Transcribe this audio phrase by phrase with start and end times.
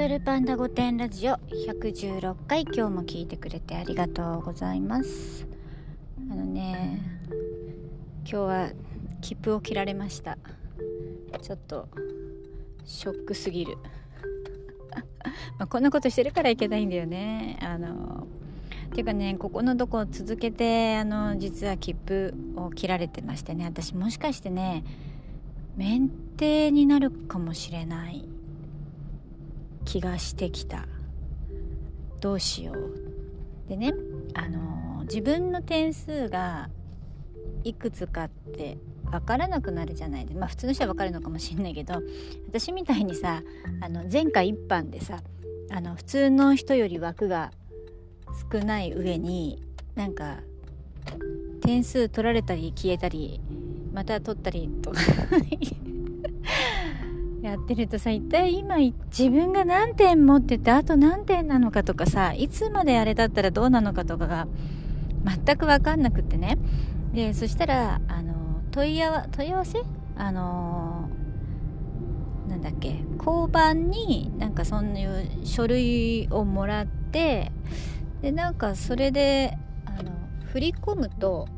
[0.00, 1.34] ドルパンダ御殿ラジオ
[1.68, 5.46] 116回今日も聞いてくれてありがとうございます。
[6.30, 7.02] あのね
[8.20, 8.70] 今日は
[9.20, 10.38] 切符を切られました。
[11.42, 11.86] ちょっと
[12.86, 13.76] ショックすぎる。
[15.60, 17.58] まあこんなことしてるからいけないんだよね。
[17.60, 18.26] あの
[18.94, 23.66] ていうかねここのとこを続けてあの実は切符を切られてましてね。
[23.66, 24.82] 私もしかしてね
[25.76, 26.08] 免
[26.38, 28.39] 停になるかもしれない。
[29.90, 30.86] 気がしてきた。
[32.20, 33.68] どうしよう。
[33.68, 33.92] でね
[34.34, 36.70] あの自分の点数が
[37.64, 38.78] いくつかって
[39.10, 40.26] 分からなくなるじゃない。
[40.26, 41.94] でまあ普通の人は分かるのかもしんないけど
[42.46, 43.42] 私みたいにさ
[43.80, 45.24] あの前回一般でさ
[45.72, 47.50] あの普通の人より枠が
[48.52, 49.60] 少ない上に
[49.96, 50.38] なんか
[51.62, 53.40] 点数取られたり消えたり
[53.92, 55.00] また取ったりとか。
[57.42, 64.46] やってるとさ一体今自分が何点持っててあと何点なのかとかさいつまであれだったらどうなのかとかが
[65.24, 66.58] 全く分かんなくってね。
[67.14, 68.34] でそしたらあの
[68.70, 69.82] 問い合わ問い合わせ？
[70.16, 71.08] あの
[72.48, 73.02] なんだっけ？
[73.18, 77.52] 交番になんかそういう書類をもらって
[78.20, 80.12] でなんかそれであの
[80.52, 81.48] 振り込むと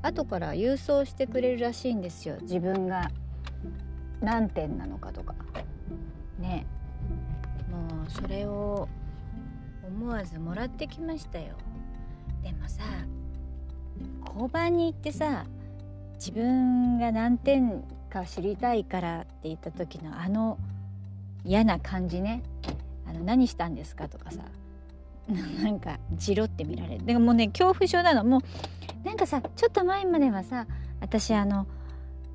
[0.00, 3.10] 後から郵送してくれるらしいんですよ自分が。
[4.20, 5.34] 何点なのかとか。
[6.38, 6.66] ね。
[7.70, 8.88] もうそれを
[9.86, 11.56] 思わずもらってきましたよ。
[12.42, 12.82] でもさ
[14.26, 15.44] 交番に行ってさ
[16.14, 20.58] 自分が何点か知りたいからって言った時のあの
[21.44, 22.42] 嫌な感じね。
[23.06, 24.42] あの何したんですかとかさ。
[25.62, 27.04] なんかじろって見られる。
[27.04, 28.24] でももうね恐怖症なの。
[28.24, 30.66] もうなんかさちょっと前まではさ
[31.00, 31.66] 私あの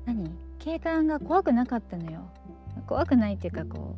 [0.06, 0.30] 何？
[0.58, 2.20] 警官が怖くなかったのよ。
[2.86, 3.96] 怖くないっていうかこ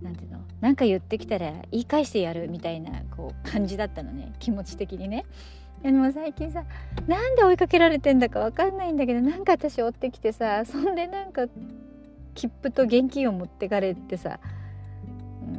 [0.00, 0.38] う何ていうの？
[0.60, 4.32] 何か言ってきたら言い返してやるみたいなこう感じだったのね。
[4.38, 5.24] 気持ち的にね。
[5.82, 6.64] でも最近さ
[7.06, 11.46] なんで追いかけられてんだか分かんないんだけどなんか私追ってきてさそんでなんか
[12.34, 14.40] 切符と現金を持ってかれてさ、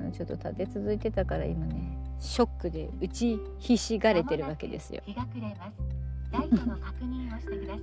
[0.04, 5.02] うん、ちょっと立て続いてたから今ねショックで打ちひしがれてるわけですよ。
[5.06, 5.99] 日が暮れます。
[6.32, 7.80] ライトの確認をしてくださ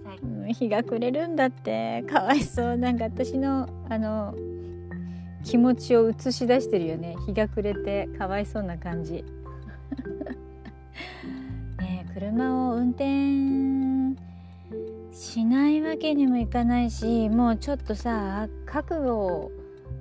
[0.49, 0.55] い。
[0.55, 2.03] 日が暮れるんだって。
[2.03, 2.77] かわいそう。
[2.77, 4.35] なんか私のあの
[5.45, 7.17] 気持ちを映し出してるよね。
[7.27, 9.25] 日が暮れてかわいそうな感じ。
[11.79, 14.17] ねえ車を運転
[15.13, 19.53] しないわけにもいかないしもうちょっとさ覚悟を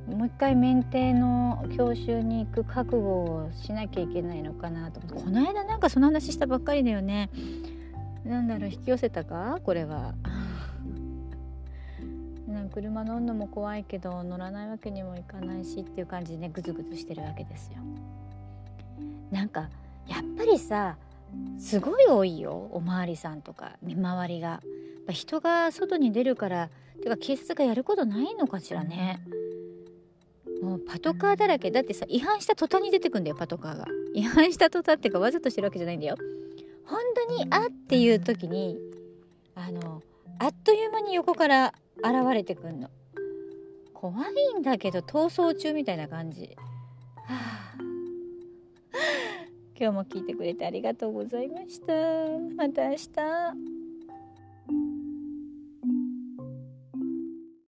[0.08, 5.24] もう一回免停の教習に行く覚悟をしなきゃいけないのかなと思って。
[5.24, 7.30] この間なんかその話したばっかりだよね。
[8.26, 9.60] なんだろう引き寄せたか？
[9.64, 10.14] これは。
[12.48, 17.78] なんか車乗るのも怖いけど乗らないわけにもいかないしっていう感じでねグズグズしてるわけですよ。
[19.32, 19.70] なんか
[20.08, 20.98] やっぱりさ
[21.58, 24.48] すごい多いよおまわりさんとか見回りが。
[24.48, 24.62] やっ
[25.08, 26.70] ぱ人が外に出るから
[27.04, 29.22] てか警察がやることないのかしらね。
[30.62, 31.70] もうパトカーだらけ。
[31.70, 33.86] だってさ違反した途端に出てくんだよパトカーが。
[34.14, 36.16] 違反した途端っていうかわざとしてるわけじゃないんだよ。
[36.86, 38.78] 本当にあっていう時に
[39.56, 40.02] あの
[40.40, 42.90] あっという間に横から現れてくんの。
[43.94, 46.56] 怖いんだけど逃走中みたいな感じ。
[47.16, 47.76] はあ。
[49.78, 51.94] 今日も聞いてくれてありがとうございました。
[52.56, 53.85] また明日。